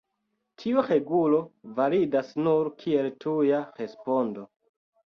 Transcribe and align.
Tiu 0.63 0.83
regulo 0.87 1.41
validas 1.81 2.33
nur 2.49 2.73
kiel 2.83 3.13
tuja 3.27 3.63
respondo. 3.81 4.53